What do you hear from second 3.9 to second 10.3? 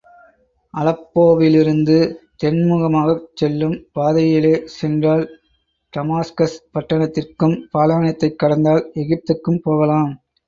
பாதையிலே சென்றால், டமாஸ்கஸ் பட்டணத்திற்கும், பாலைவனத்தைக் கடந்தால் எகிப்துக்கும் போகலாம்.